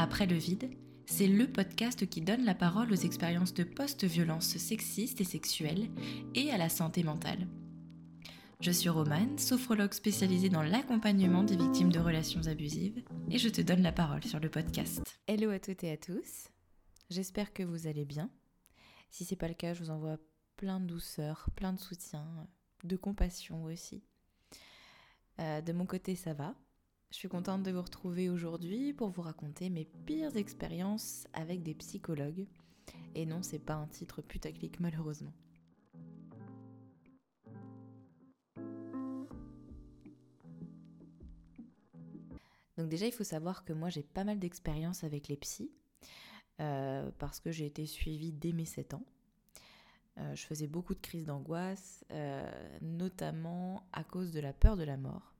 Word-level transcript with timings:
Après 0.00 0.26
le 0.26 0.36
vide, 0.36 0.70
c'est 1.06 1.26
le 1.26 1.50
podcast 1.50 2.08
qui 2.08 2.20
donne 2.20 2.44
la 2.44 2.54
parole 2.54 2.92
aux 2.92 2.94
expériences 2.94 3.52
de 3.52 3.64
post-violence 3.64 4.56
sexistes 4.56 5.20
et 5.20 5.24
sexuelles 5.24 5.90
et 6.36 6.52
à 6.52 6.56
la 6.56 6.68
santé 6.68 7.02
mentale. 7.02 7.48
Je 8.60 8.70
suis 8.70 8.88
Romane, 8.88 9.36
sophrologue 9.38 9.92
spécialisée 9.92 10.50
dans 10.50 10.62
l'accompagnement 10.62 11.42
des 11.42 11.56
victimes 11.56 11.90
de 11.90 11.98
relations 11.98 12.46
abusives, 12.46 13.02
et 13.28 13.38
je 13.38 13.48
te 13.48 13.60
donne 13.60 13.82
la 13.82 13.90
parole 13.90 14.22
sur 14.22 14.38
le 14.38 14.48
podcast. 14.48 15.02
Hello 15.26 15.50
à 15.50 15.58
toutes 15.58 15.82
et 15.82 15.90
à 15.90 15.96
tous, 15.96 16.46
j'espère 17.10 17.52
que 17.52 17.64
vous 17.64 17.88
allez 17.88 18.04
bien. 18.04 18.30
Si 19.10 19.24
c'est 19.24 19.34
pas 19.34 19.48
le 19.48 19.54
cas, 19.54 19.74
je 19.74 19.82
vous 19.82 19.90
envoie 19.90 20.18
plein 20.56 20.78
de 20.78 20.86
douceur, 20.86 21.50
plein 21.56 21.72
de 21.72 21.80
soutien, 21.80 22.24
de 22.84 22.96
compassion 22.96 23.64
aussi. 23.64 24.04
Euh, 25.40 25.60
de 25.60 25.72
mon 25.72 25.86
côté, 25.86 26.14
ça 26.14 26.34
va. 26.34 26.54
Je 27.10 27.16
suis 27.16 27.28
contente 27.28 27.62
de 27.62 27.70
vous 27.70 27.80
retrouver 27.80 28.28
aujourd'hui 28.28 28.92
pour 28.92 29.08
vous 29.08 29.22
raconter 29.22 29.70
mes 29.70 29.86
pires 30.04 30.36
expériences 30.36 31.26
avec 31.32 31.62
des 31.62 31.74
psychologues. 31.74 32.46
Et 33.14 33.24
non, 33.24 33.42
c'est 33.42 33.58
pas 33.58 33.74
un 33.74 33.86
titre 33.86 34.20
putaclic 34.20 34.78
malheureusement. 34.78 35.32
Donc 42.76 42.88
déjà, 42.88 43.06
il 43.06 43.12
faut 43.12 43.24
savoir 43.24 43.64
que 43.64 43.72
moi 43.72 43.88
j'ai 43.88 44.02
pas 44.02 44.22
mal 44.22 44.38
d'expérience 44.38 45.02
avec 45.02 45.28
les 45.28 45.36
psys, 45.36 45.72
euh, 46.60 47.10
parce 47.18 47.40
que 47.40 47.50
j'ai 47.50 47.66
été 47.66 47.86
suivie 47.86 48.32
dès 48.32 48.52
mes 48.52 48.66
7 48.66 48.94
ans. 48.94 49.04
Euh, 50.18 50.34
je 50.34 50.46
faisais 50.46 50.66
beaucoup 50.66 50.94
de 50.94 51.00
crises 51.00 51.24
d'angoisse, 51.24 52.04
euh, 52.12 52.78
notamment 52.82 53.82
à 53.92 54.04
cause 54.04 54.30
de 54.30 54.40
la 54.40 54.52
peur 54.52 54.76
de 54.76 54.84
la 54.84 54.96
mort. 54.96 55.37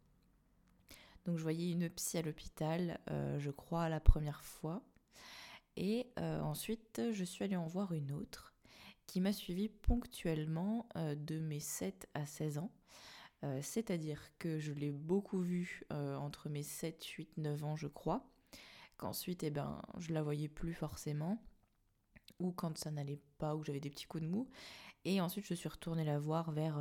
Donc 1.29 1.37
je 1.37 1.43
voyais 1.43 1.73
une 1.73 1.91
psy 1.91 2.17
à 2.17 2.23
l'hôpital, 2.23 2.99
euh, 3.11 3.39
je 3.39 3.51
crois, 3.51 3.91
la 3.91 4.01
première 4.01 4.43
fois. 4.43 4.83
Et 5.77 6.11
euh, 6.19 6.41
ensuite, 6.41 7.03
je 7.13 7.23
suis 7.23 7.45
allée 7.45 7.55
en 7.55 7.67
voir 7.67 7.93
une 7.93 8.13
autre 8.13 8.55
qui 9.07 9.21
m'a 9.21 9.35
suivie 9.35 9.69
ponctuellement 9.69 10.89
euh, 10.97 11.15
de 11.15 11.39
mes 11.39 11.61
7 11.61 12.09
à 12.15 12.25
16 12.25 12.59
ans. 12.59 12.73
C'est-à-dire 13.61 14.21
que 14.39 14.59
je 14.59 14.73
l'ai 14.73 14.91
beaucoup 14.91 15.41
vue 15.41 15.85
entre 15.91 16.49
mes 16.49 16.65
7, 16.65 17.05
8, 17.05 17.37
9 17.37 17.65
ans, 17.65 17.77
je 17.77 17.87
crois. 17.87 18.27
Qu'ensuite, 18.97 19.45
eh 19.45 19.51
ben, 19.51 19.81
je 19.99 20.13
la 20.13 20.25
voyais 20.25 20.49
plus 20.49 20.73
forcément. 20.73 21.41
Ou 22.41 22.51
quand 22.51 22.77
ça 22.77 22.91
n'allait 22.91 23.21
pas, 23.37 23.55
ou 23.55 23.63
j'avais 23.63 23.79
des 23.79 23.91
petits 23.91 24.07
coups 24.07 24.25
de 24.25 24.29
mou. 24.29 24.49
Et 25.05 25.21
ensuite, 25.21 25.47
je 25.47 25.55
suis 25.55 25.69
retournée 25.69 26.05
la 26.05 26.19
voir 26.19 26.51
vers 26.51 26.81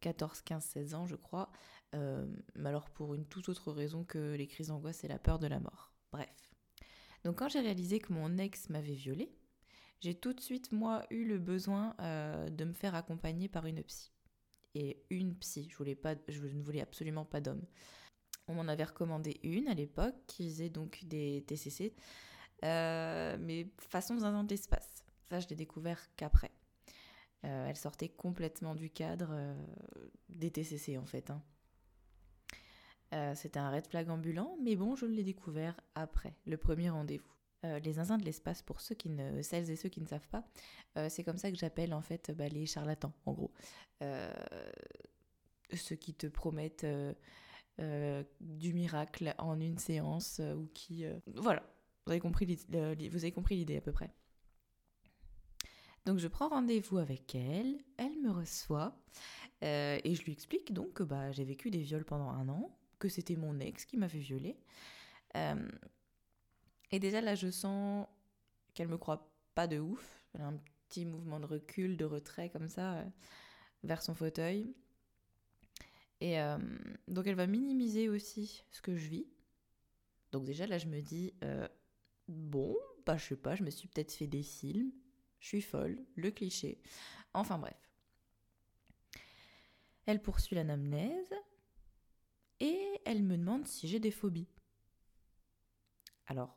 14, 0.00 0.42
15, 0.42 0.64
16 0.64 0.94
ans, 0.94 1.06
je 1.06 1.16
crois. 1.16 1.50
Euh, 1.94 2.26
mais 2.54 2.68
alors 2.68 2.90
pour 2.90 3.14
une 3.14 3.26
toute 3.26 3.48
autre 3.48 3.72
raison 3.72 4.04
que 4.04 4.34
les 4.34 4.46
crises 4.46 4.68
d'angoisse 4.68 5.04
et 5.04 5.08
la 5.08 5.18
peur 5.18 5.38
de 5.38 5.46
la 5.46 5.60
mort. 5.60 5.92
Bref. 6.12 6.54
Donc 7.24 7.38
quand 7.38 7.48
j'ai 7.48 7.60
réalisé 7.60 7.98
que 7.98 8.12
mon 8.12 8.38
ex 8.38 8.68
m'avait 8.70 8.94
violée, 8.94 9.32
j'ai 10.00 10.14
tout 10.14 10.32
de 10.32 10.40
suite, 10.40 10.72
moi, 10.72 11.04
eu 11.10 11.24
le 11.24 11.38
besoin 11.38 11.94
euh, 12.00 12.48
de 12.48 12.64
me 12.64 12.74
faire 12.74 12.94
accompagner 12.94 13.48
par 13.48 13.66
une 13.66 13.82
psy. 13.82 14.12
Et 14.74 15.02
une 15.10 15.34
psy, 15.36 15.68
je, 15.70 15.76
voulais 15.76 15.94
pas, 15.94 16.14
je 16.28 16.40
ne 16.42 16.62
voulais 16.62 16.82
absolument 16.82 17.24
pas 17.24 17.40
d'homme. 17.40 17.64
On 18.46 18.54
m'en 18.54 18.68
avait 18.68 18.84
recommandé 18.84 19.40
une 19.42 19.68
à 19.68 19.74
l'époque 19.74 20.14
qui 20.26 20.50
faisait 20.50 20.68
donc 20.68 21.00
des 21.04 21.44
TCC, 21.46 21.94
euh, 22.64 23.36
mais 23.40 23.68
façon 23.78 24.18
zinzin 24.18 24.44
de 24.44 24.50
l'espace. 24.50 25.04
Ça, 25.30 25.40
je 25.40 25.48
l'ai 25.48 25.56
découvert 25.56 26.00
qu'après. 26.16 26.52
Elle 27.46 27.76
sortait 27.76 28.08
complètement 28.08 28.74
du 28.74 28.90
cadre 28.90 29.54
des 30.28 30.50
TCC 30.50 30.98
en 30.98 31.06
fait. 31.06 31.30
Hein. 31.30 31.42
Euh, 33.14 33.34
c'était 33.34 33.58
un 33.58 33.70
red 33.70 33.86
flag 33.86 34.10
ambulant, 34.10 34.56
mais 34.62 34.74
bon, 34.74 34.96
je 34.96 35.06
l'ai 35.06 35.22
découvert 35.22 35.80
après 35.94 36.34
le 36.44 36.56
premier 36.56 36.90
rendez-vous. 36.90 37.32
Euh, 37.64 37.78
les 37.78 37.94
zinzins 37.94 38.18
de 38.18 38.24
l'espace, 38.24 38.62
pour 38.62 38.80
ceux 38.80 38.94
qui 38.94 39.08
ne, 39.10 39.42
celles 39.42 39.70
et 39.70 39.76
ceux 39.76 39.88
qui 39.88 40.00
ne 40.00 40.06
savent 40.06 40.28
pas, 40.28 40.44
euh, 40.98 41.08
c'est 41.08 41.24
comme 41.24 41.38
ça 41.38 41.50
que 41.50 41.56
j'appelle 41.56 41.94
en 41.94 42.02
fait 42.02 42.32
bah, 42.32 42.48
les 42.48 42.66
charlatans, 42.66 43.12
en 43.24 43.32
gros. 43.32 43.52
ceux 45.72 45.96
qui 45.96 46.14
te 46.14 46.26
promettent 46.26 46.86
du 47.78 48.72
miracle 48.74 49.34
en 49.38 49.60
une 49.60 49.78
séance 49.78 50.40
ou 50.56 50.68
qui... 50.74 51.04
voilà, 51.34 51.62
vous 52.06 52.12
avez 52.12 52.20
compris 52.20 53.56
l'idée 53.56 53.76
à 53.76 53.80
peu 53.80 53.92
près. 53.92 54.10
Donc 56.06 56.18
je 56.18 56.28
prends 56.28 56.48
rendez-vous 56.48 56.98
avec 56.98 57.34
elle, 57.34 57.76
elle 57.98 58.18
me 58.22 58.30
reçoit 58.30 58.96
et 59.62 60.14
je 60.14 60.22
lui 60.22 60.32
explique 60.32 60.72
donc 60.72 60.92
que 60.92 61.02
bah, 61.02 61.32
j'ai 61.32 61.44
vécu 61.44 61.70
des 61.70 61.80
viols 61.80 62.04
pendant 62.04 62.28
un 62.28 62.48
an, 62.48 62.70
que 62.98 63.08
c'était 63.08 63.36
mon 63.36 63.58
ex 63.58 63.84
qui 63.84 63.96
m'avait 63.96 64.18
violée. 64.18 64.56
Euh, 65.36 65.68
et 66.90 66.98
déjà 66.98 67.20
là, 67.20 67.34
je 67.34 67.50
sens 67.50 68.06
qu'elle 68.74 68.88
me 68.88 68.98
croit 68.98 69.30
pas 69.54 69.66
de 69.66 69.78
ouf. 69.78 70.22
Elle 70.34 70.42
a 70.42 70.46
un 70.46 70.60
petit 70.88 71.04
mouvement 71.04 71.40
de 71.40 71.46
recul, 71.46 71.96
de 71.96 72.04
retrait 72.04 72.50
comme 72.50 72.68
ça, 72.68 72.94
euh, 72.94 73.04
vers 73.82 74.02
son 74.02 74.14
fauteuil. 74.14 74.72
Et 76.20 76.40
euh, 76.40 76.58
donc 77.08 77.26
elle 77.26 77.34
va 77.34 77.46
minimiser 77.46 78.08
aussi 78.08 78.64
ce 78.70 78.80
que 78.80 78.96
je 78.96 79.08
vis. 79.08 79.26
Donc 80.32 80.44
déjà 80.44 80.66
là, 80.66 80.78
je 80.78 80.86
me 80.86 81.00
dis, 81.00 81.34
bon, 82.28 82.76
bah 83.04 83.16
je 83.16 83.24
sais 83.24 83.36
pas, 83.36 83.54
je 83.54 83.62
me 83.62 83.70
suis 83.70 83.88
peut-être 83.88 84.12
fait 84.12 84.26
des 84.26 84.42
films. 84.42 84.92
Je 85.40 85.48
suis 85.48 85.62
folle, 85.62 86.04
le 86.14 86.30
cliché. 86.30 86.80
Enfin 87.34 87.58
bref. 87.58 87.76
Elle 90.06 90.22
poursuit 90.22 90.56
l'anamnèse 90.56 91.34
et 92.60 93.00
elle 93.04 93.22
me 93.22 93.36
demande 93.36 93.66
si 93.66 93.88
j'ai 93.88 94.00
des 94.00 94.10
phobies. 94.10 94.48
Alors, 96.26 96.56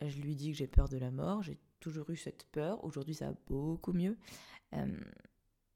je 0.00 0.20
lui 0.20 0.36
dis 0.36 0.52
que 0.52 0.56
j'ai 0.56 0.66
peur 0.66 0.88
de 0.88 0.98
la 0.98 1.10
mort, 1.10 1.42
j'ai 1.42 1.58
toujours 1.80 2.10
eu 2.10 2.16
cette 2.16 2.44
peur, 2.46 2.84
aujourd'hui 2.84 3.14
ça 3.14 3.30
va 3.30 3.36
beaucoup 3.46 3.92
mieux. 3.92 4.16
Euh, 4.74 4.86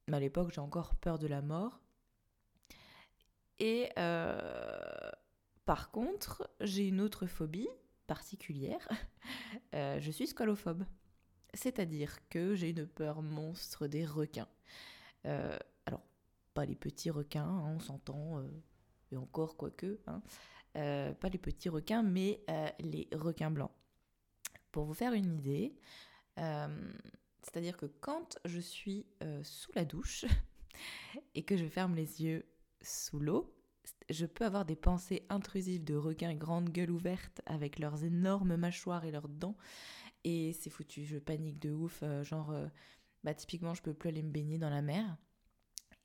mais 0.09 0.17
à 0.17 0.21
l'époque, 0.21 0.53
j'ai 0.53 0.61
encore 0.61 0.95
peur 0.97 1.19
de 1.19 1.27
la 1.27 1.43
mort. 1.43 1.81
Et 3.59 3.91
euh, 3.99 5.11
par 5.65 5.91
contre, 5.91 6.51
j'ai 6.61 6.89
une 6.89 7.01
autre 7.01 7.27
phobie 7.27 7.69
particulière. 8.07 8.87
Euh, 9.75 10.01
je 10.01 10.11
suis 10.11 10.27
scolophobe. 10.27 10.85
C'est-à-dire 11.55 12.17
que 12.29 12.55
j'ai 12.55 12.71
une 12.71 12.87
peur 12.87 13.23
monstre 13.23 13.87
des 13.87 14.07
requins. 14.07 14.49
alors, 15.25 16.03
pas 16.55 16.65
les 16.65 16.77
petits 16.77 17.11
requins, 17.11 17.45
hein, 17.45 17.75
on 17.77 17.81
s'entend, 17.81 18.43
et 19.13 19.17
encore 19.17 19.57
quoique, 19.57 20.01
hein, 20.07 20.23
euh, 20.77 21.13
pas 21.13 21.29
les 21.29 21.39
petits 21.39 21.69
requins, 21.69 22.03
mais 22.03 22.43
euh, 22.51 22.69
les 22.81 23.09
requins 23.13 23.51
blancs. 23.51 23.71
Pour 24.73 24.85
vous 24.85 24.95
faire 24.95 25.13
une 25.13 25.35
idée, 25.35 25.77
euh, 26.39 26.91
c'est-à-dire 27.43 27.77
que 27.77 27.87
quand 27.87 28.39
je 28.47 28.59
suis 28.59 29.07
sous 29.43 29.71
la 29.75 29.85
douche 29.85 30.25
et 31.35 31.43
que 31.43 31.57
je 31.57 31.67
ferme 31.67 31.95
les 31.95 32.23
yeux 32.23 32.47
sous 32.81 33.21
l'eau, 33.21 33.55
je 34.09 34.27
peux 34.27 34.45
avoir 34.45 34.65
des 34.65 34.77
pensées 34.77 35.27
intrusives 35.29 35.85
de 35.85 35.95
requins 35.95 36.35
grande 36.35 36.71
gueule 36.71 36.91
ouverte 36.91 37.43
avec 37.47 37.79
leurs 37.79 38.05
énormes 38.05 38.57
mâchoires 38.57 39.05
et 39.05 39.11
leurs 39.11 39.29
dents. 39.29 39.57
Et 40.25 40.53
c'est 40.53 40.71
foutu, 40.71 41.05
je 41.05 41.19
panique 41.19 41.59
de 41.59 41.71
ouf. 41.71 42.03
genre, 42.23 42.55
bah, 43.25 43.35
typiquement, 43.35 43.75
je 43.75 43.83
peux 43.83 43.95
plus 43.95 44.09
aller 44.09 44.23
me 44.23 44.31
baigner 44.31 44.59
dans 44.59 44.71
la 44.71 44.83
mer. 44.83 45.17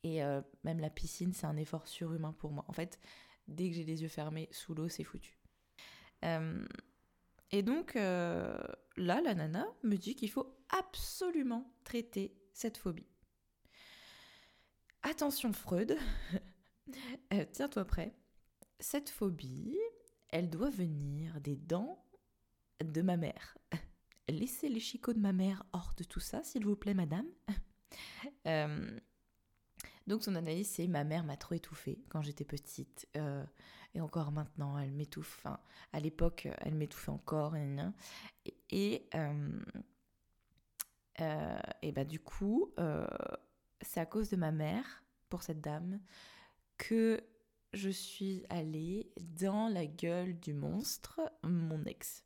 Et 0.02 0.22
euh, 0.22 0.40
même 0.64 0.80
la 0.80 0.90
piscine, 0.90 1.32
c'est 1.32 1.46
un 1.46 1.56
effort 1.56 1.88
surhumain 1.88 2.32
pour 2.32 2.52
moi. 2.52 2.64
En 2.68 2.72
fait, 2.72 2.98
dès 3.46 3.68
que 3.68 3.76
j'ai 3.76 3.84
les 3.84 4.02
yeux 4.02 4.08
fermés 4.08 4.48
sous 4.52 4.74
l'eau, 4.74 4.88
c'est 4.88 5.04
foutu. 5.04 5.38
Euh, 6.24 6.64
et 7.50 7.62
donc, 7.62 7.96
euh, 7.96 8.56
là, 8.96 9.20
la 9.20 9.34
nana 9.34 9.66
me 9.82 9.96
dit 9.96 10.14
qu'il 10.14 10.30
faut 10.30 10.56
absolument 10.68 11.72
traiter 11.84 12.36
cette 12.52 12.76
phobie. 12.76 13.08
Attention 15.02 15.52
Freud, 15.52 15.96
tiens-toi 17.52 17.84
prêt. 17.84 18.14
Cette 18.80 19.10
phobie, 19.10 19.78
elle 20.28 20.50
doit 20.50 20.70
venir 20.70 21.40
des 21.40 21.56
dents 21.56 22.04
de 22.84 23.02
ma 23.02 23.16
mère. 23.16 23.56
Laissez 24.28 24.68
les 24.68 24.80
chicots 24.80 25.14
de 25.14 25.20
ma 25.20 25.32
mère 25.32 25.64
hors 25.72 25.94
de 25.96 26.04
tout 26.04 26.20
ça, 26.20 26.42
s'il 26.42 26.64
vous 26.64 26.76
plaît, 26.76 26.94
madame. 26.94 27.26
Donc 30.08 30.24
son 30.24 30.34
analyse, 30.36 30.68
c'est 30.68 30.86
ma 30.86 31.04
mère 31.04 31.22
m'a 31.22 31.36
trop 31.36 31.54
étouffée 31.54 32.02
quand 32.08 32.22
j'étais 32.22 32.46
petite. 32.46 33.06
Euh, 33.16 33.44
et 33.94 34.00
encore 34.00 34.32
maintenant, 34.32 34.78
elle 34.78 34.90
m'étouffe. 34.90 35.36
Enfin, 35.38 35.60
à 35.92 36.00
l'époque, 36.00 36.48
elle 36.60 36.74
m'étouffait 36.74 37.10
encore. 37.10 37.54
Et, 37.56 37.76
et, 38.70 39.06
euh, 39.14 39.60
euh, 41.20 41.58
bah, 41.94 42.04
du 42.04 42.20
coup, 42.20 42.72
c'est 43.82 44.00
à 44.00 44.06
cause 44.06 44.30
de 44.30 44.36
ma 44.36 44.50
mère, 44.50 45.04
pour 45.28 45.42
cette 45.42 45.60
dame, 45.60 46.00
que 46.78 47.20
je 47.74 47.90
suis 47.90 48.46
allée 48.48 49.12
dans 49.20 49.68
la 49.68 49.84
gueule 49.84 50.40
du 50.40 50.54
monstre, 50.54 51.20
mon 51.42 51.84
ex. 51.84 52.24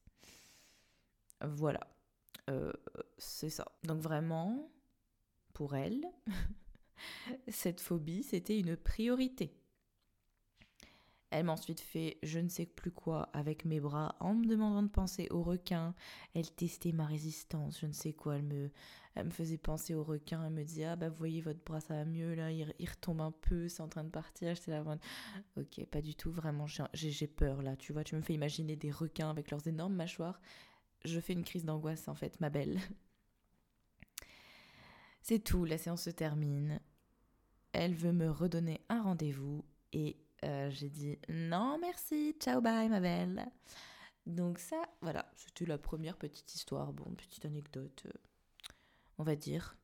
Voilà. 1.46 1.80
c'est 3.18 3.50
ça. 3.50 3.66
Donc 3.84 4.00
vraiment, 4.00 4.70
pour 5.52 5.74
elle, 5.74 6.04
cette 7.48 7.80
phobie, 7.80 8.22
c'était 8.22 8.58
une 8.58 8.76
priorité. 8.76 9.54
Elle 11.32 11.46
m'a 11.46 11.52
ensuite 11.52 11.80
fait 11.80 12.18
je 12.22 12.38
ne 12.38 12.48
sais 12.48 12.66
plus 12.66 12.90
quoi 12.90 13.30
avec 13.32 13.64
mes 13.64 13.80
bras 13.80 14.16
en 14.20 14.34
me 14.34 14.46
demandant 14.46 14.82
de 14.82 14.88
penser 14.88 15.28
au 15.30 15.42
requin. 15.42 15.94
Elle 16.34 16.50
testait 16.50 16.92
ma 16.92 17.06
résistance, 17.06 17.80
je 17.80 17.86
ne 17.86 17.92
sais 17.92 18.12
quoi. 18.12 18.36
Elle 18.36 18.42
me, 18.42 18.70
elle 19.14 19.26
me 19.26 19.30
faisait 19.30 19.56
penser 19.56 19.94
au 19.94 20.04
requin. 20.04 20.44
Elle 20.44 20.52
me 20.52 20.62
disait 20.62 20.84
Ah 20.84 20.96
bah 20.96 21.08
vous 21.08 21.16
voyez, 21.16 21.40
votre 21.40 21.64
bras 21.64 21.80
ça 21.80 21.94
va 21.94 22.04
mieux 22.04 22.34
là, 22.34 22.50
il, 22.50 22.66
retombe 22.88 23.22
un 23.22 23.30
peu, 23.30 23.66
c'est 23.68 23.80
en 23.80 23.88
train 23.88 24.04
de 24.04 24.10
partir. 24.10 24.54
J'étais 24.54 24.72
là, 24.72 24.84
ok, 25.56 25.86
pas 25.86 26.02
du 26.02 26.14
tout, 26.14 26.30
vraiment, 26.30 26.66
j'ai 26.92 27.26
peur 27.26 27.62
là. 27.62 27.76
Tu 27.76 27.94
vois, 27.94 28.04
tu 28.04 28.14
me 28.14 28.20
fais 28.20 28.34
imaginer 28.34 28.76
des 28.76 28.90
requins 28.90 29.30
avec 29.30 29.50
leurs 29.50 29.66
énormes 29.66 29.94
mâchoires. 29.94 30.38
Je 31.04 31.20
fais 31.20 31.32
une 31.32 31.44
crise 31.44 31.64
d'angoisse 31.64 32.08
en 32.08 32.14
fait, 32.14 32.40
ma 32.40 32.50
belle. 32.50 32.78
C'est 35.22 35.38
tout, 35.38 35.64
la 35.64 35.78
séance 35.78 36.02
se 36.02 36.10
termine. 36.10 36.80
Elle 37.72 37.94
veut 37.94 38.12
me 38.12 38.30
redonner 38.30 38.80
un 38.88 39.02
rendez-vous 39.02 39.64
et 39.92 40.16
euh, 40.44 40.70
j'ai 40.70 40.90
dit 40.90 41.18
non 41.28 41.78
merci, 41.80 42.34
ciao 42.40 42.60
bye 42.60 42.88
ma 42.88 43.00
belle. 43.00 43.46
Donc 44.26 44.58
ça, 44.58 44.82
voilà, 45.00 45.30
c'était 45.34 45.66
la 45.66 45.78
première 45.78 46.16
petite 46.16 46.54
histoire, 46.54 46.92
bon, 46.92 47.04
petite 47.14 47.44
anecdote, 47.44 48.04
euh, 48.06 48.12
on 49.18 49.24
va 49.24 49.36
dire. 49.36 49.76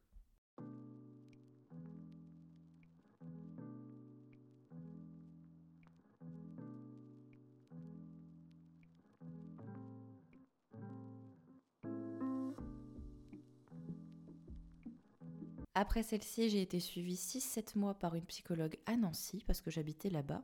Après 15.81 16.03
celle-ci, 16.03 16.51
j'ai 16.51 16.61
été 16.61 16.81
suivie 16.81 17.15
6-7 17.15 17.79
mois 17.79 17.95
par 17.95 18.17
une 18.17 18.25
psychologue 18.25 18.77
à 18.87 18.97
Nancy 18.97 19.45
parce 19.47 19.61
que 19.61 19.71
j'habitais 19.71 20.11
là-bas. 20.11 20.43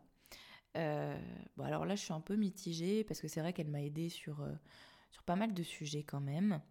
Euh, 0.77 1.19
bon, 1.57 1.65
alors 1.65 1.85
là, 1.85 1.97
je 1.97 2.03
suis 2.03 2.13
un 2.13 2.21
peu 2.21 2.37
mitigée 2.37 3.03
parce 3.03 3.21
que 3.21 3.27
c'est 3.27 3.41
vrai 3.41 3.53
qu'elle 3.53 3.67
m'a 3.67 3.83
aidée 3.83 4.09
sur, 4.09 4.43
euh, 4.43 4.53
sur 5.11 5.25
pas 5.25 5.35
mal 5.35 5.53
de 5.53 5.63
sujets 5.65 6.05
quand 6.05 6.21
même. 6.21 6.63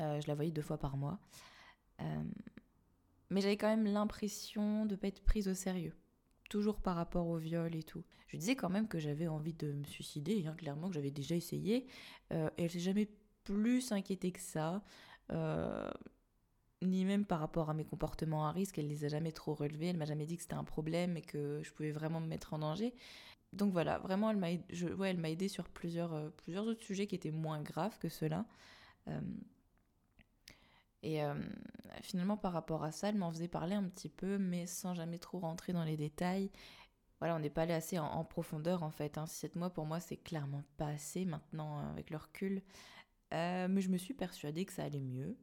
Euh, 0.00 0.20
je 0.20 0.26
la 0.26 0.34
voyais 0.34 0.50
deux 0.50 0.62
fois 0.62 0.78
par 0.78 0.96
mois. 0.96 1.20
mais 3.30 3.40
j'avais 3.40 3.56
quand 3.56 3.68
même 3.68 3.84
l'impression 3.84 4.84
de 4.84 4.96
ne 4.96 4.96
pas 4.96 5.06
être 5.06 5.22
prise 5.22 5.46
au 5.46 5.54
sérieux. 5.54 5.94
Toujours 6.48 6.80
par 6.80 6.96
rapport 6.96 7.28
au 7.28 7.36
viol 7.36 7.72
et 7.76 7.84
tout. 7.84 8.02
Je 8.26 8.36
disais 8.36 8.56
quand 8.56 8.68
même 8.68 8.88
que 8.88 8.98
j'avais 8.98 9.28
envie 9.28 9.54
de 9.54 9.70
me 9.70 9.84
suicider, 9.84 10.44
hein, 10.44 10.56
clairement 10.56 10.88
que 10.88 10.94
j'avais 10.94 11.12
déjà 11.12 11.36
essayé. 11.36 11.86
et 12.32 12.48
elle 12.58 12.70
s'est 12.70 12.80
jamais 12.80 13.08
plus 13.44 13.92
inquiétée 13.92 14.32
que 14.32 14.40
ça 14.40 14.82
ni 16.82 17.04
même 17.04 17.24
par 17.24 17.40
rapport 17.40 17.70
à 17.70 17.74
mes 17.74 17.84
comportements 17.84 18.46
à 18.46 18.52
risque, 18.52 18.78
elle 18.78 18.88
les 18.88 19.04
a 19.04 19.08
jamais 19.08 19.32
trop 19.32 19.54
relevés, 19.54 19.88
elle 19.88 19.96
m'a 19.96 20.06
jamais 20.06 20.26
dit 20.26 20.36
que 20.36 20.42
c'était 20.42 20.54
un 20.54 20.64
problème 20.64 21.16
et 21.16 21.22
que 21.22 21.60
je 21.62 21.72
pouvais 21.72 21.92
vraiment 21.92 22.20
me 22.20 22.26
mettre 22.26 22.54
en 22.54 22.58
danger. 22.58 22.94
Donc 23.52 23.72
voilà, 23.72 23.98
vraiment, 23.98 24.30
elle 24.30 25.18
m'a 25.18 25.30
aidé 25.30 25.48
sur 25.48 25.68
plusieurs, 25.68 26.14
euh, 26.14 26.30
plusieurs 26.30 26.66
autres 26.66 26.82
sujets 26.82 27.06
qui 27.06 27.16
étaient 27.16 27.32
moins 27.32 27.60
graves 27.60 27.98
que 27.98 28.08
ceux-là. 28.08 28.46
Euh, 29.08 29.20
et 31.02 31.22
euh, 31.24 31.34
finalement, 32.02 32.36
par 32.36 32.52
rapport 32.52 32.84
à 32.84 32.92
ça, 32.92 33.08
elle 33.08 33.16
m'en 33.16 33.32
faisait 33.32 33.48
parler 33.48 33.74
un 33.74 33.84
petit 33.84 34.08
peu, 34.08 34.38
mais 34.38 34.66
sans 34.66 34.94
jamais 34.94 35.18
trop 35.18 35.40
rentrer 35.40 35.72
dans 35.72 35.84
les 35.84 35.96
détails. 35.96 36.50
Voilà, 37.18 37.36
on 37.36 37.40
n'est 37.40 37.50
pas 37.50 37.62
allé 37.62 37.74
assez 37.74 37.98
en, 37.98 38.24
profondeur 38.24 38.82
en 38.82 38.90
fait. 38.90 39.18
Hein. 39.18 39.26
7 39.26 39.56
mois 39.56 39.70
pour 39.70 39.84
moi, 39.84 40.00
c'est 40.00 40.16
clairement 40.16 40.62
pas 40.78 40.88
assez 40.88 41.24
maintenant 41.24 41.78
avec 41.90 42.10
le 42.10 42.16
recul. 42.16 42.62
mais 43.32 43.80
je 43.80 43.90
me 43.90 43.98
suis 43.98 44.14
persuadée 44.14 44.64
que 44.64 44.72
ça 44.72 44.84
allait 44.84 45.00
mieux. 45.00 45.36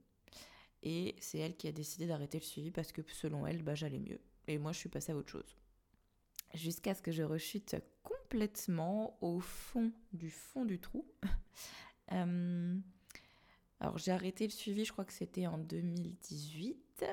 Et 0.84 1.16
c'est 1.20 1.40
elle 1.40 1.56
qui 1.56 1.68
a 1.68 1.72
décidé 1.72 2.08
d'arrêter 2.08 2.40
le 2.40 2.44
suivi 2.44 2.72
parce 2.72 2.92
que 2.92 3.02
selon 3.12 3.48
elle, 3.48 3.64
bah, 3.64 3.76
j'allais 3.76 4.00
mieux. 4.00 4.20
Et 4.48 4.58
moi, 4.58 4.72
je 4.72 4.78
suis 4.78 4.90
passée 4.90 5.12
à 5.12 5.16
autre 5.16 5.30
chose. 5.30 5.58
Jusqu'à 6.54 6.94
ce 6.94 7.02
que 7.02 7.12
je 7.12 7.24
rechute 7.24 7.76
complètement 8.04 9.18
au 9.22 9.40
fond 9.40 9.92
du 10.14 10.30
fond 10.30 10.66
du 10.66 10.80
trou. 10.80 11.06
Euh, 12.14 12.80
alors 13.82 13.98
j'ai 13.98 14.12
arrêté 14.12 14.46
le 14.46 14.52
suivi, 14.52 14.86
je 14.86 14.94
crois 14.94 15.04
que 15.04 15.12
c'était 15.12 15.46
en 15.46 15.58
2018. 15.58 17.06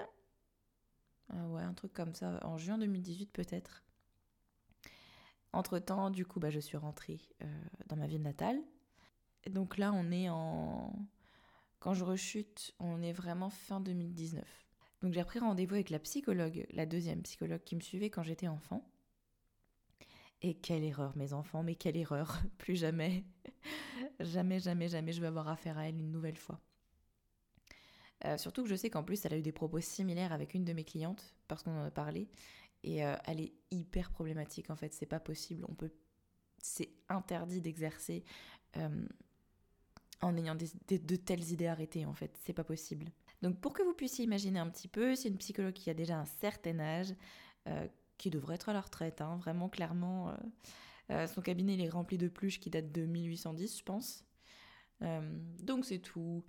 Ah 1.30 1.48
ouais, 1.48 1.64
un 1.64 1.74
truc 1.74 1.92
comme 1.92 2.14
ça, 2.14 2.38
en 2.46 2.56
juin 2.58 2.78
2018 2.78 3.32
peut-être. 3.32 3.82
Entre-temps, 5.52 6.10
du 6.10 6.24
coup, 6.26 6.38
bah, 6.38 6.50
je 6.50 6.60
suis 6.60 6.76
rentrée 6.76 7.20
euh, 7.42 7.64
dans 7.88 7.96
ma 7.96 8.06
ville 8.06 8.22
natale. 8.22 8.60
Et 9.44 9.50
donc 9.50 9.78
là, 9.78 9.92
on 9.92 10.10
est 10.10 10.28
en 10.28 10.92
quand 11.84 11.92
je 11.92 12.02
rechute, 12.02 12.72
on 12.78 13.02
est 13.02 13.12
vraiment 13.12 13.50
fin 13.50 13.78
2019. 13.78 14.42
Donc 15.02 15.12
j'ai 15.12 15.22
pris 15.22 15.38
rendez-vous 15.38 15.74
avec 15.74 15.90
la 15.90 15.98
psychologue, 15.98 16.66
la 16.70 16.86
deuxième 16.86 17.20
psychologue 17.20 17.62
qui 17.62 17.76
me 17.76 17.82
suivait 17.82 18.08
quand 18.08 18.22
j'étais 18.22 18.48
enfant. 18.48 18.90
Et 20.40 20.54
quelle 20.54 20.82
erreur, 20.82 21.14
mes 21.14 21.34
enfants, 21.34 21.62
mais 21.62 21.74
quelle 21.74 21.98
erreur. 21.98 22.40
Plus 22.58 22.76
jamais, 22.76 23.26
jamais, 24.20 24.60
jamais, 24.60 24.88
jamais 24.88 25.12
je 25.12 25.20
vais 25.20 25.26
avoir 25.26 25.46
affaire 25.46 25.76
à 25.76 25.86
elle 25.86 25.96
une 25.96 26.10
nouvelle 26.10 26.38
fois. 26.38 26.58
Euh, 28.24 28.38
surtout 28.38 28.62
que 28.62 28.70
je 28.70 28.76
sais 28.76 28.88
qu'en 28.88 29.04
plus, 29.04 29.22
elle 29.26 29.34
a 29.34 29.36
eu 29.36 29.42
des 29.42 29.52
propos 29.52 29.80
similaires 29.80 30.32
avec 30.32 30.54
une 30.54 30.64
de 30.64 30.72
mes 30.72 30.84
clientes, 30.84 31.34
parce 31.48 31.62
qu'on 31.62 31.78
en 31.78 31.84
a 31.84 31.90
parlé. 31.90 32.30
Et 32.82 33.04
euh, 33.04 33.14
elle 33.26 33.42
est 33.42 33.52
hyper 33.70 34.10
problématique, 34.10 34.70
en 34.70 34.76
fait. 34.76 34.94
C'est 34.94 35.04
pas 35.04 35.20
possible. 35.20 35.66
On 35.68 35.74
peut. 35.74 35.92
C'est 36.62 36.88
interdit 37.10 37.60
d'exercer 37.60 38.24
euh, 38.78 39.06
en 40.24 40.36
ayant 40.36 40.54
de 40.54 41.16
telles 41.16 41.52
idées 41.52 41.66
arrêtées, 41.66 42.06
en 42.06 42.14
fait. 42.14 42.38
C'est 42.42 42.52
pas 42.52 42.64
possible. 42.64 43.06
Donc, 43.42 43.60
pour 43.60 43.74
que 43.74 43.82
vous 43.82 43.92
puissiez 43.92 44.24
imaginer 44.24 44.58
un 44.58 44.68
petit 44.70 44.88
peu, 44.88 45.14
c'est 45.14 45.28
une 45.28 45.36
psychologue 45.36 45.74
qui 45.74 45.90
a 45.90 45.94
déjà 45.94 46.18
un 46.18 46.24
certain 46.24 46.78
âge, 46.80 47.14
euh, 47.68 47.86
qui 48.16 48.30
devrait 48.30 48.54
être 48.54 48.70
à 48.70 48.72
la 48.72 48.80
retraite, 48.80 49.20
hein, 49.20 49.36
vraiment 49.36 49.68
clairement. 49.68 50.30
Euh, 50.30 50.36
euh, 51.10 51.26
son 51.26 51.42
cabinet 51.42 51.74
il 51.74 51.82
est 51.82 51.90
rempli 51.90 52.16
de 52.16 52.28
pluches 52.28 52.58
qui 52.58 52.70
datent 52.70 52.92
de 52.92 53.04
1810, 53.04 53.78
je 53.78 53.82
pense. 53.84 54.24
donc, 55.62 55.84
c'est 55.84 55.98
tout. 55.98 56.42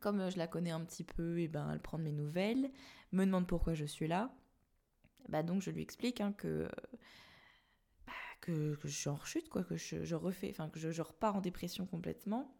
Comme 0.00 0.30
je 0.30 0.38
la 0.38 0.46
connais 0.46 0.70
un 0.70 0.84
petit 0.84 1.02
peu, 1.04 1.38
et 1.38 1.44
eh 1.44 1.48
ben, 1.48 1.68
elle 1.72 1.80
prend 1.80 1.98
mes 1.98 2.12
nouvelles, 2.12 2.70
me 3.10 3.24
demande 3.24 3.48
pourquoi 3.48 3.74
je 3.74 3.84
suis 3.84 4.06
là. 4.06 4.32
Bah, 5.28 5.42
donc, 5.42 5.62
je 5.62 5.70
lui 5.70 5.82
explique 5.82 6.20
hein, 6.20 6.32
que. 6.32 6.68
Bah, 8.06 8.12
que, 8.40 8.78
je 8.84 8.88
suis 8.88 9.08
en 9.08 9.16
rechute, 9.16 9.48
quoi, 9.48 9.64
que 9.64 9.76
je, 9.76 10.14
refais, 10.14 10.50
enfin 10.50 10.68
que 10.68 10.78
je 10.78 11.02
repars 11.02 11.34
en 11.34 11.40
dépression 11.40 11.86
complètement, 11.86 12.54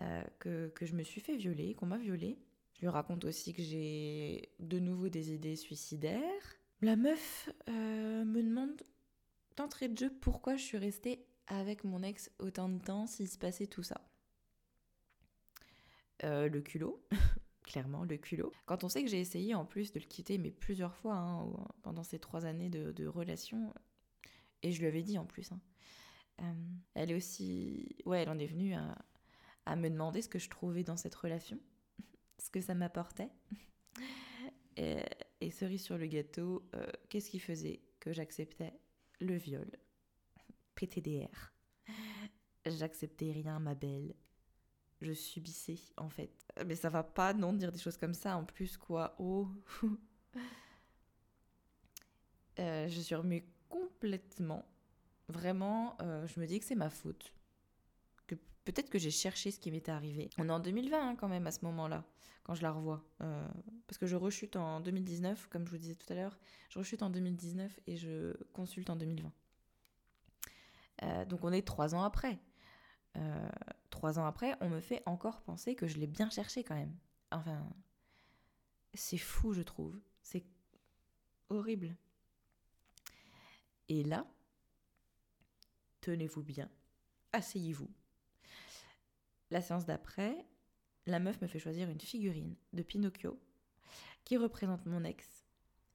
euh, 0.00 0.24
que, 0.40 0.68
que, 0.68 0.86
je 0.86 0.94
me 0.94 1.02
suis 1.02 1.20
fait 1.20 1.36
violer, 1.36 1.74
qu'on 1.74 1.86
m'a 1.86 1.98
violée. 1.98 2.38
Je 2.74 2.80
lui 2.80 2.88
raconte 2.88 3.24
aussi 3.24 3.52
que 3.52 3.62
j'ai 3.62 4.50
de 4.58 4.80
nouveau 4.80 5.08
des 5.08 5.32
idées 5.32 5.56
suicidaires. 5.56 6.56
La 6.80 6.96
meuf 6.96 7.48
euh, 7.68 8.24
me 8.24 8.42
demande 8.42 8.82
d'entrée 9.56 9.88
de 9.88 9.96
jeu 9.96 10.12
pourquoi 10.20 10.56
je 10.56 10.62
suis 10.62 10.78
restée 10.78 11.24
avec 11.46 11.84
mon 11.84 12.02
ex 12.02 12.30
autant 12.40 12.68
de 12.68 12.78
temps 12.78 13.06
s'il 13.06 13.28
se 13.28 13.38
passait 13.38 13.68
tout 13.68 13.84
ça. 13.84 14.00
Euh, 16.24 16.48
le 16.48 16.60
culot, 16.60 17.06
clairement 17.62 18.04
le 18.04 18.16
culot. 18.16 18.52
Quand 18.66 18.82
on 18.82 18.88
sait 18.88 19.04
que 19.04 19.10
j'ai 19.10 19.20
essayé 19.20 19.54
en 19.54 19.64
plus 19.64 19.92
de 19.92 20.00
le 20.00 20.06
quitter, 20.06 20.38
mais 20.38 20.50
plusieurs 20.50 20.96
fois 20.96 21.14
hein, 21.14 21.52
pendant 21.82 22.02
ces 22.02 22.18
trois 22.18 22.46
années 22.46 22.70
de, 22.70 22.90
de, 22.90 23.06
relation, 23.06 23.72
et 24.62 24.72
je 24.72 24.80
lui 24.80 24.88
avais 24.88 25.02
dit 25.02 25.18
en 25.18 25.24
plus. 25.24 25.52
Hein. 25.52 26.56
elle 26.94 27.12
est 27.12 27.14
aussi, 27.14 27.94
ouais, 28.06 28.22
elle 28.22 28.30
en 28.30 28.38
est 28.38 28.46
venue 28.46 28.74
à, 28.74 28.96
à 29.66 29.76
me 29.76 29.88
demander 29.88 30.22
ce 30.22 30.28
que 30.28 30.38
je 30.38 30.48
trouvais 30.48 30.84
dans 30.84 30.96
cette 30.96 31.14
relation, 31.14 31.58
ce 32.38 32.50
que 32.50 32.60
ça 32.60 32.74
m'apportait. 32.74 33.30
Et, 34.76 35.50
cerise 35.50 35.84
sur 35.84 35.98
le 35.98 36.06
gâteau, 36.06 36.68
euh, 36.74 36.86
qu'est-ce 37.08 37.30
qui 37.30 37.38
faisait 37.38 37.80
que 38.00 38.12
j'acceptais 38.12 38.72
le 39.20 39.36
viol? 39.36 39.70
PTDR. 40.74 41.52
J'acceptais 42.66 43.30
rien, 43.30 43.60
ma 43.60 43.74
belle. 43.74 44.14
Je 45.00 45.12
subissais, 45.12 45.78
en 45.96 46.08
fait. 46.08 46.32
Mais 46.66 46.74
ça 46.76 46.88
va 46.88 47.02
pas, 47.04 47.34
non, 47.34 47.52
de 47.52 47.58
dire 47.58 47.70
des 47.70 47.78
choses 47.78 47.98
comme 47.98 48.14
ça. 48.14 48.36
En 48.36 48.44
plus, 48.44 48.76
quoi? 48.76 49.14
Oh. 49.18 49.48
euh, 52.58 52.88
je 52.88 53.00
suis 53.00 53.14
remuée 53.14 53.46
complètement. 53.68 54.64
Vraiment, 55.28 55.96
euh, 56.00 56.26
je 56.26 56.40
me 56.40 56.46
dis 56.46 56.58
que 56.58 56.64
c'est 56.64 56.74
ma 56.74 56.90
faute 56.90 57.32
peut-être 58.64 58.90
que 58.90 58.98
j'ai 58.98 59.10
cherché 59.10 59.50
ce 59.50 59.58
qui 59.58 59.70
m'était 59.70 59.92
arrivé. 59.92 60.30
On 60.38 60.48
est 60.48 60.52
en 60.52 60.60
2020 60.60 61.10
hein, 61.10 61.16
quand 61.16 61.28
même 61.28 61.46
à 61.46 61.50
ce 61.50 61.64
moment-là, 61.64 62.04
quand 62.42 62.54
je 62.54 62.62
la 62.62 62.72
revois. 62.72 63.04
Euh, 63.20 63.48
parce 63.86 63.98
que 63.98 64.06
je 64.06 64.16
rechute 64.16 64.56
en 64.56 64.80
2019, 64.80 65.48
comme 65.48 65.66
je 65.66 65.70
vous 65.70 65.78
disais 65.78 65.94
tout 65.94 66.10
à 66.12 66.16
l'heure. 66.16 66.38
Je 66.70 66.78
rechute 66.78 67.02
en 67.02 67.10
2019 67.10 67.80
et 67.86 67.96
je 67.96 68.34
consulte 68.52 68.90
en 68.90 68.96
2020. 68.96 69.32
Euh, 71.02 71.24
donc 71.24 71.44
on 71.44 71.52
est 71.52 71.66
trois 71.66 71.94
ans 71.94 72.02
après. 72.02 72.38
Euh, 73.16 73.48
trois 73.90 74.18
ans 74.18 74.26
après, 74.26 74.56
on 74.60 74.68
me 74.68 74.80
fait 74.80 75.02
encore 75.06 75.42
penser 75.42 75.74
que 75.74 75.86
je 75.86 75.98
l'ai 75.98 76.06
bien 76.06 76.30
cherché 76.30 76.64
quand 76.64 76.74
même. 76.74 76.96
Enfin, 77.30 77.64
c'est 78.94 79.18
fou, 79.18 79.52
je 79.52 79.62
trouve. 79.62 80.00
C'est 80.22 80.44
horrible. 81.50 81.94
Et 83.88 84.02
là, 84.02 84.26
tenez-vous 86.00 86.42
bien, 86.42 86.70
asseyez-vous 87.32 87.90
la 89.50 89.60
séance 89.60 89.86
d'après, 89.86 90.46
la 91.06 91.18
meuf 91.18 91.40
me 91.40 91.46
fait 91.46 91.58
choisir 91.58 91.88
une 91.88 92.00
figurine 92.00 92.56
de 92.72 92.82
Pinocchio 92.82 93.38
qui 94.24 94.36
représente 94.36 94.86
mon 94.86 95.04
ex. 95.04 95.44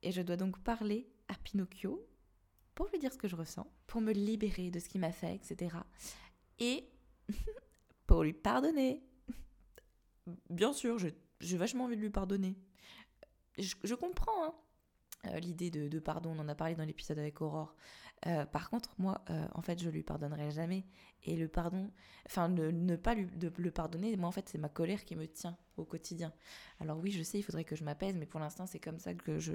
Et 0.02 0.12
je 0.12 0.22
dois 0.22 0.38
donc 0.38 0.60
parler 0.64 1.12
à 1.28 1.36
Pinocchio 1.36 2.08
pour 2.76 2.88
lui 2.88 3.00
dire 3.00 3.12
ce 3.12 3.18
que 3.18 3.28
je 3.28 3.36
ressens, 3.36 3.68
pour 3.88 4.02
me 4.02 4.14
libérer 4.14 4.72
de 4.72 4.80
ce 4.80 4.88
qu'il 4.88 5.02
m'a 5.02 5.12
fait, 5.12 5.36
etc. 5.36 5.76
Et 6.60 6.90
pour 8.08 8.24
lui 8.24 8.34
pardonner. 8.34 9.04
Bien 10.50 10.74
sûr, 10.74 10.98
j'ai 10.98 11.58
vachement 11.58 11.86
envie 11.86 11.98
de 11.98 12.02
lui 12.02 12.10
pardonner. 12.10 12.56
Je, 13.58 13.96
comprends 13.96 14.46
hein, 14.46 14.56
euh, 15.26 15.40
l'idée 15.40 15.70
de, 15.70 16.00
pardon, 16.00 16.34
on 16.36 16.40
en 16.40 16.48
a 16.48 16.56
parlé 16.56 16.76
dans 16.76 16.86
l'épisode 16.86 17.20
avec 17.20 17.42
Aurore. 17.42 17.76
Euh, 18.28 18.46
par 18.46 18.70
contre, 18.70 18.94
moi, 18.98 19.24
euh, 19.30 19.48
en 19.54 19.62
fait, 19.62 19.82
je 19.82 19.90
lui 19.90 20.04
pardonnerai 20.04 20.52
jamais. 20.52 20.86
Et 21.24 21.36
le 21.36 21.48
pardon, 21.48 21.92
enfin, 22.26 22.50
ne, 22.50 22.96
pas 22.96 23.16
lui, 23.16 23.26
de, 23.26 23.52
le 23.58 23.72
pardonner, 23.72 24.16
moi, 24.18 24.30
en 24.30 24.32
fait, 24.32 24.48
c'est 24.50 24.58
ma 24.58 24.70
colère 24.70 25.06
qui 25.06 25.16
me 25.16 25.28
tient 25.28 25.58
au 25.78 25.86
quotidien. 25.86 26.34
Alors 26.80 26.98
oui, 27.00 27.12
je 27.12 27.24
sais, 27.24 27.40
il 27.40 27.44
faudrait 27.44 27.66
que 27.66 27.76
je 27.76 27.84
m'apaise, 27.84 28.16
mais 28.16 28.26
pour 28.26 28.40
l'instant, 28.40 28.66
c'est 28.66 28.80
comme 28.80 29.00
ça 29.00 29.14
que 29.14 29.40
je, 29.40 29.54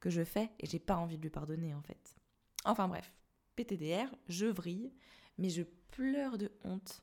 que 0.00 0.10
je 0.10 0.24
fais, 0.24 0.50
et 0.60 0.66
j'ai 0.66 0.78
pas 0.78 0.96
envie 0.96 1.16
de 1.16 1.22
lui 1.22 1.30
pardonner, 1.30 1.74
en 1.74 1.82
fait. 1.82 2.16
Enfin 2.64 2.88
bref, 2.88 3.12
PTDR, 3.56 4.14
je 4.28 4.46
vrille, 4.46 4.92
mais 5.38 5.48
je 5.48 5.62
pleure 5.90 6.38
de 6.38 6.50
honte. 6.64 7.02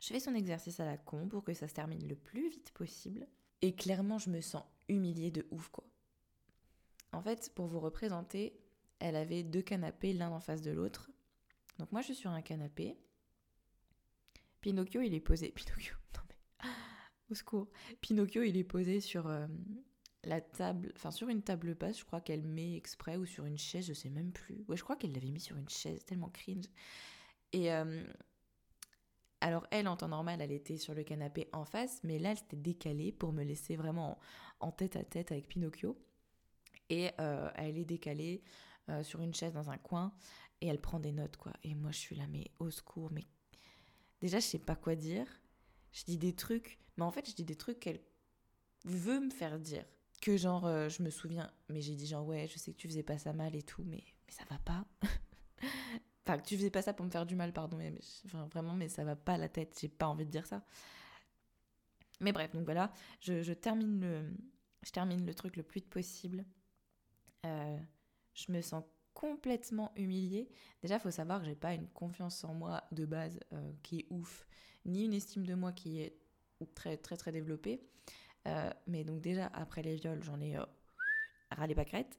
Je 0.00 0.08
fais 0.08 0.20
son 0.20 0.34
exercice 0.34 0.80
à 0.80 0.84
la 0.84 0.98
con 0.98 1.28
pour 1.28 1.44
que 1.44 1.54
ça 1.54 1.68
se 1.68 1.74
termine 1.74 2.06
le 2.06 2.16
plus 2.16 2.50
vite 2.50 2.72
possible. 2.72 3.26
Et 3.62 3.74
clairement, 3.74 4.18
je 4.18 4.28
me 4.28 4.42
sens 4.42 4.64
humiliée 4.88 5.30
de 5.30 5.46
ouf, 5.50 5.68
quoi. 5.68 5.84
En 7.14 7.22
fait, 7.22 7.52
pour 7.54 7.66
vous 7.66 7.80
représenter, 7.80 8.58
elle 8.98 9.16
avait 9.16 9.42
deux 9.42 9.62
canapés 9.62 10.12
l'un 10.12 10.30
en 10.30 10.40
face 10.40 10.62
de 10.62 10.70
l'autre. 10.70 11.10
Donc 11.78 11.90
moi, 11.92 12.00
je 12.00 12.06
suis 12.06 12.14
sur 12.14 12.30
un 12.30 12.42
canapé. 12.42 12.96
Pinocchio, 14.60 15.00
il 15.00 15.14
est 15.14 15.20
posé. 15.20 15.50
Pinocchio, 15.54 15.96
non 16.14 16.22
mais. 16.28 16.68
Au 17.30 17.34
secours. 17.34 17.68
Pinocchio, 18.00 18.42
il 18.42 18.56
est 18.56 18.64
posé 18.64 19.00
sur 19.00 19.26
euh, 19.26 19.46
la 20.24 20.40
table. 20.40 20.92
Enfin, 20.96 21.10
sur 21.10 21.28
une 21.28 21.42
table 21.42 21.74
basse, 21.74 21.98
je 21.98 22.04
crois 22.04 22.20
qu'elle 22.20 22.44
met 22.44 22.76
exprès, 22.76 23.16
ou 23.16 23.26
sur 23.26 23.44
une 23.44 23.58
chaise, 23.58 23.86
je 23.86 23.92
sais 23.92 24.10
même 24.10 24.32
plus. 24.32 24.64
Ouais, 24.68 24.76
je 24.76 24.82
crois 24.82 24.96
qu'elle 24.96 25.12
l'avait 25.12 25.30
mis 25.30 25.40
sur 25.40 25.56
une 25.56 25.68
chaise, 25.68 26.04
tellement 26.04 26.30
cringe. 26.30 26.66
Et. 27.52 27.72
Euh, 27.72 28.04
alors 29.40 29.66
elle, 29.70 29.88
en 29.88 29.96
temps 29.98 30.08
normal, 30.08 30.40
elle 30.40 30.52
était 30.52 30.78
sur 30.78 30.94
le 30.94 31.02
canapé 31.02 31.50
en 31.52 31.66
face, 31.66 32.00
mais 32.02 32.18
là, 32.18 32.30
elle 32.30 32.38
s'était 32.38 32.56
décalée 32.56 33.12
pour 33.12 33.34
me 33.34 33.44
laisser 33.44 33.76
vraiment 33.76 34.18
en, 34.58 34.72
tête 34.72 34.96
à 34.96 35.04
tête 35.04 35.32
avec 35.32 35.48
Pinocchio. 35.48 35.98
Et 36.90 37.10
euh, 37.20 37.50
elle 37.54 37.78
est 37.78 37.84
décalée 37.84 38.42
euh, 38.88 39.02
sur 39.02 39.22
une 39.22 39.34
chaise 39.34 39.52
dans 39.52 39.70
un 39.70 39.78
coin 39.78 40.12
et 40.60 40.66
elle 40.68 40.80
prend 40.80 41.00
des 41.00 41.12
notes, 41.12 41.36
quoi. 41.36 41.52
Et 41.62 41.74
moi, 41.74 41.90
je 41.90 41.98
suis 41.98 42.16
là, 42.16 42.26
mais 42.28 42.50
au 42.58 42.70
secours, 42.70 43.10
mais 43.12 43.24
déjà, 44.20 44.40
je 44.40 44.46
sais 44.46 44.58
pas 44.58 44.76
quoi 44.76 44.94
dire. 44.94 45.26
Je 45.92 46.04
dis 46.04 46.18
des 46.18 46.34
trucs, 46.34 46.78
mais 46.96 47.04
en 47.04 47.10
fait, 47.10 47.28
je 47.28 47.34
dis 47.34 47.44
des 47.44 47.56
trucs 47.56 47.80
qu'elle 47.80 48.00
veut 48.84 49.20
me 49.20 49.30
faire 49.30 49.58
dire. 49.58 49.84
Que 50.20 50.36
genre, 50.36 50.66
euh, 50.66 50.88
je 50.88 51.02
me 51.02 51.10
souviens, 51.10 51.52
mais 51.68 51.80
j'ai 51.80 51.94
dit 51.94 52.06
genre, 52.06 52.26
ouais, 52.26 52.46
je 52.48 52.58
sais 52.58 52.72
que 52.72 52.78
tu 52.78 52.88
faisais 52.88 53.02
pas 53.02 53.18
ça 53.18 53.32
mal 53.32 53.54
et 53.54 53.62
tout, 53.62 53.84
mais, 53.84 54.02
mais 54.26 54.32
ça 54.32 54.44
va 54.50 54.58
pas. 54.58 54.84
enfin, 56.26 56.38
que 56.38 56.46
tu 56.46 56.56
faisais 56.56 56.70
pas 56.70 56.82
ça 56.82 56.94
pour 56.94 57.04
me 57.04 57.10
faire 57.10 57.26
du 57.26 57.36
mal, 57.36 57.52
pardon, 57.52 57.76
mais, 57.76 57.92
vraiment, 58.50 58.74
mais 58.74 58.88
ça 58.88 59.04
va 59.04 59.16
pas 59.16 59.36
la 59.36 59.48
tête, 59.48 59.76
j'ai 59.80 59.88
pas 59.88 60.06
envie 60.06 60.24
de 60.24 60.30
dire 60.30 60.46
ça. 60.46 60.64
Mais 62.20 62.32
bref, 62.32 62.52
donc 62.52 62.64
voilà, 62.64 62.92
je, 63.20 63.52
termine, 63.52 64.00
le, 64.00 64.30
je 64.82 64.90
termine 64.90 65.26
le 65.26 65.34
truc 65.34 65.56
le 65.56 65.62
plus 65.62 65.80
vite 65.80 65.90
possible. 65.90 66.44
Euh, 67.44 67.78
je 68.34 68.52
me 68.52 68.60
sens 68.60 68.84
complètement 69.14 69.92
humiliée. 69.96 70.50
Déjà, 70.82 70.96
il 70.96 71.00
faut 71.00 71.10
savoir 71.10 71.40
que 71.40 71.46
j'ai 71.46 71.54
pas 71.54 71.74
une 71.74 71.88
confiance 71.88 72.44
en 72.44 72.54
moi 72.54 72.84
de 72.92 73.06
base 73.06 73.38
euh, 73.52 73.72
qui 73.82 74.00
est 74.00 74.06
ouf, 74.10 74.46
ni 74.84 75.04
une 75.04 75.14
estime 75.14 75.46
de 75.46 75.54
moi 75.54 75.72
qui 75.72 76.00
est 76.00 76.18
très 76.74 76.96
très 76.96 77.16
très 77.16 77.32
développée. 77.32 77.80
Euh, 78.46 78.70
mais 78.86 79.04
donc 79.04 79.20
déjà, 79.20 79.46
après 79.54 79.82
les 79.82 79.96
viols, 79.96 80.22
j'en 80.22 80.40
ai 80.40 80.56
euh, 80.56 80.64
râlé 81.50 81.74
pâquerette. 81.74 82.18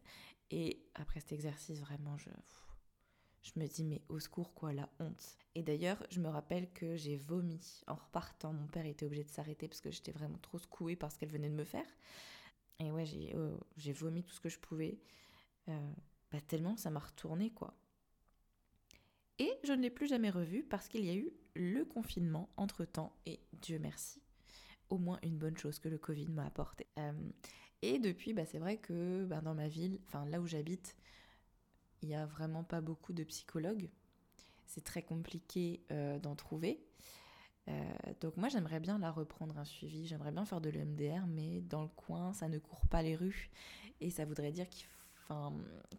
Et 0.52 0.90
après 0.96 1.20
cet 1.20 1.34
exercice, 1.34 1.80
vraiment, 1.80 2.18
je, 2.18 2.30
je 3.42 3.52
me 3.60 3.68
dis, 3.68 3.84
mais 3.84 4.02
au 4.10 4.20
secours, 4.20 4.54
quoi, 4.54 4.74
la 4.74 4.90
honte. 5.00 5.38
Et 5.56 5.64
d'ailleurs, 5.64 6.02
je 6.10 6.20
me 6.20 6.30
rappelle 6.30 6.72
que 6.72 6.96
j'ai 6.96 7.18
vomi 7.18 7.84
en 7.88 7.96
repartant. 7.96 8.54
Mon 8.54 8.68
père 8.68 8.86
était 8.86 9.06
obligé 9.06 9.24
de 9.24 9.30
s'arrêter 9.30 9.68
parce 9.68 9.82
que 9.82 9.92
j'étais 9.92 10.12
vraiment 10.12 10.38
trop 10.40 10.58
secouée 10.58 10.96
par 10.96 11.12
ce 11.12 11.18
qu'elle 11.18 11.32
venait 11.32 11.50
de 11.50 11.56
me 11.56 11.64
faire. 11.64 11.86
Et 12.80 12.92
ouais, 12.92 13.06
j'ai 13.06 13.94
vomi 13.94 14.24
tout 14.24 14.34
ce 14.34 14.40
que 14.40 14.50
je 14.50 14.60
pouvais. 14.60 15.00
Euh, 15.70 15.92
bah, 16.32 16.42
tellement 16.42 16.78
ça 16.78 16.90
m'a 16.90 17.00
retourné 17.00 17.50
quoi. 17.52 17.74
Et 19.40 19.52
je 19.64 19.74
ne 19.74 19.82
l'ai 19.82 19.90
plus 19.90 20.08
jamais 20.08 20.30
revu 20.30 20.64
parce 20.64 20.88
qu'il 20.88 21.06
y 21.06 21.10
a 21.10 21.16
eu 21.16 21.32
le 21.56 21.84
confinement 21.86 22.50
entre-temps 22.58 23.14
et 23.26 23.40
Dieu 23.54 23.80
merci, 23.80 24.22
au 24.90 24.98
moins 24.98 25.20
une 25.24 25.38
bonne 25.38 25.58
chose 25.58 25.80
que 25.80 25.90
le 25.90 25.98
Covid 25.98 26.28
m'a 26.28 26.46
apporté. 26.46 26.88
Euh, 27.00 27.14
et 27.82 28.00
depuis, 28.00 28.34
bah, 28.34 28.46
c'est 28.46 28.60
vrai 28.60 28.78
que 28.78 29.26
bah, 29.26 29.42
dans 29.42 29.54
ma 29.54 29.68
ville, 29.68 30.00
enfin 30.08 30.26
là 30.26 30.40
où 30.40 30.48
j'habite, 30.48 30.96
il 32.02 32.10
n'y 32.10 32.16
a 32.16 32.26
vraiment 32.26 32.64
pas 32.64 32.82
beaucoup 32.82 33.14
de 33.14 33.24
psychologues. 33.24 33.90
C'est 34.66 34.84
très 34.84 35.04
compliqué 35.04 35.82
euh, 35.92 36.20
d'en 36.20 36.36
trouver. 36.36 36.86
Donc 38.22 38.38
moi 38.38 38.50
j'aimerais 38.50 38.80
bien 38.80 39.00
la 39.00 39.12
reprendre 39.12 39.58
un 39.58 39.66
suivi, 39.66 40.06
j'aimerais 40.06 40.32
bien 40.32 40.46
faire 40.46 40.62
de 40.62 40.70
l'EMDR, 40.70 41.26
mais 41.28 41.62
dans 41.62 41.82
le 41.82 41.90
coin 41.90 42.34
ça 42.34 42.48
ne 42.48 42.60
court 42.60 42.86
pas 42.88 43.02
les 43.02 43.16
rues 43.16 43.50
et 44.02 44.12
ça 44.12 44.26
voudrait 44.26 44.52
dire 44.52 44.68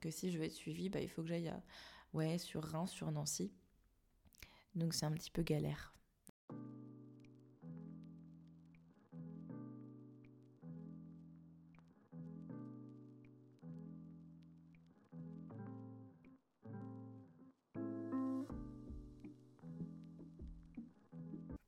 que 0.01 0.11
si 0.11 0.31
je 0.31 0.39
veux 0.39 0.45
être 0.45 0.53
suivie, 0.53 0.89
bah, 0.89 1.01
il 1.01 1.09
faut 1.09 1.23
que 1.23 1.29
j'aille 1.29 1.53
ouais, 2.15 2.39
sur 2.39 2.63
Reims, 2.63 2.91
sur 2.91 3.11
Nancy. 3.11 3.53
Donc 4.75 4.95
c'est 4.95 5.07
un 5.07 5.13
petit 5.13 5.31
peu 5.31 5.43
galère. 5.43 5.96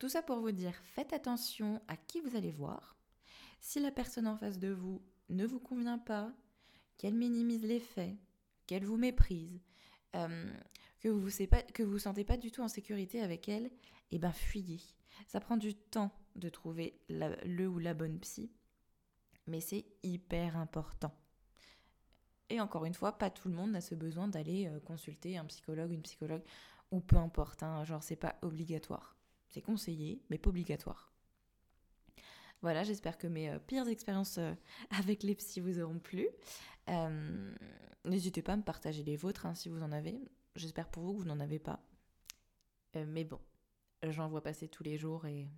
Tout 0.08 0.12
ça 0.12 0.22
pour 0.22 0.40
vous 0.40 0.52
dire, 0.52 0.74
faites 0.94 1.12
attention 1.12 1.82
à 1.86 1.94
qui 1.94 2.22
vous 2.22 2.34
allez 2.34 2.50
voir. 2.50 2.96
Si 3.60 3.78
la 3.78 3.90
personne 3.90 4.26
en 4.26 4.38
face 4.38 4.58
de 4.58 4.70
vous 4.70 5.02
ne 5.28 5.44
vous 5.44 5.60
convient 5.60 5.98
pas, 5.98 6.32
qu'elle 6.96 7.12
minimise 7.12 7.62
les 7.62 7.78
faits, 7.78 8.16
qu'elle 8.66 8.86
vous 8.86 8.96
méprise, 8.96 9.60
euh, 10.16 10.50
que 11.00 11.10
vous 11.10 11.28
ne 11.28 11.84
vous, 11.84 11.98
sentez 11.98 12.24
pas 12.24 12.38
du 12.38 12.50
tout 12.50 12.62
en 12.62 12.68
sécurité 12.68 13.20
avec 13.20 13.50
elle, 13.50 13.70
eh 14.10 14.18
ben 14.18 14.32
fuyez. 14.32 14.80
Ça 15.26 15.40
prend 15.40 15.58
du 15.58 15.74
temps 15.74 16.10
de 16.36 16.48
trouver 16.48 16.98
le 17.10 17.66
ou 17.66 17.78
la 17.78 17.92
bonne 17.92 18.18
psy, 18.18 18.50
mais 19.46 19.60
c'est 19.60 19.84
hyper 20.02 20.56
important. 20.56 21.12
Et 22.48 22.62
encore 22.62 22.86
une 22.86 22.94
fois, 22.94 23.18
pas 23.18 23.28
tout 23.28 23.48
le 23.48 23.54
monde 23.54 23.76
a 23.76 23.82
ce 23.82 23.94
besoin 23.94 24.26
d'aller 24.26 24.68
euh, 24.68 24.80
consulter 24.80 25.36
un 25.36 25.44
psychologue, 25.44 25.92
une 25.92 26.00
psychologue, 26.00 26.44
ou 26.92 27.00
peu 27.00 27.16
importe, 27.16 27.62
hein, 27.62 27.84
genre 27.84 28.02
c'est 28.02 28.16
pas 28.16 28.36
obligatoire. 28.40 29.17
C'est 29.49 29.62
conseillé, 29.62 30.23
mais 30.31 30.38
pas 30.38 30.50
obligatoire. 30.50 31.12
Voilà, 32.61 32.83
j'espère 32.83 33.19
que 33.19 33.26
mes 33.26 33.50
euh, 33.50 33.59
pires 33.59 33.88
expériences 33.88 34.38
avec 34.90 35.23
les 35.23 35.35
psys 35.35 35.61
vous 35.61 35.81
auront 35.81 35.99
plu. 35.99 36.28
Euh, 36.88 37.55
n'hésitez 38.05 38.43
pas 38.43 38.55
à 38.55 38.57
me 38.57 38.62
partager 38.62 39.02
les 39.02 39.17
vôtres 39.17 39.47
hein, 39.47 39.55
si 39.55 39.69
vous 39.69 39.83
en 39.83 39.93
avez. 39.93 40.21
J'espère 40.57 40.88
pour 40.88 41.05
vous 41.05 41.14
que 41.14 41.19
vous 41.19 41.28
n'en 41.28 41.40
avez 41.40 41.59
pas. 41.59 41.81
Euh, 42.97 43.05
mais 43.07 43.25
bon, 43.25 43.40
j'en 44.02 44.28
vois 44.28 44.43
passer 44.43 44.69
tous 44.69 44.83
les 44.83 44.97
jours 44.97 45.26
et 45.26 45.49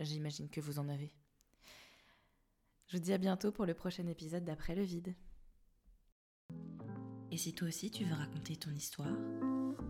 j'imagine 0.00 0.50
que 0.50 0.60
vous 0.60 0.78
en 0.78 0.88
avez. 0.88 1.12
Je 2.88 2.96
vous 2.96 3.02
dis 3.02 3.12
à 3.12 3.18
bientôt 3.18 3.52
pour 3.52 3.66
le 3.66 3.74
prochain 3.74 4.06
épisode 4.06 4.44
d'Après 4.44 4.74
le 4.74 4.82
vide. 4.82 5.14
Et 7.30 7.36
si 7.36 7.54
toi 7.54 7.68
aussi 7.68 7.90
tu 7.90 8.04
veux 8.04 8.14
raconter 8.14 8.56
ton 8.56 8.70
histoire, 8.70 9.16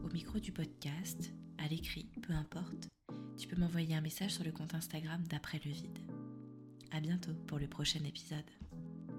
au 0.04 0.12
micro 0.12 0.38
du 0.38 0.52
podcast, 0.52 1.32
à 1.58 1.68
l'écrit, 1.68 2.10
peu 2.22 2.32
importe, 2.32 2.88
tu 3.38 3.46
peux 3.46 3.56
m'envoyer 3.56 3.94
un 3.94 4.00
message 4.00 4.32
sur 4.32 4.44
le 4.44 4.50
compte 4.50 4.74
Instagram 4.74 5.22
d'Après 5.28 5.60
le 5.64 5.70
vide. 5.70 5.98
À 6.90 7.00
bientôt 7.00 7.32
pour 7.46 7.58
le 7.58 7.68
prochain 7.68 8.00
épisode. 8.04 8.44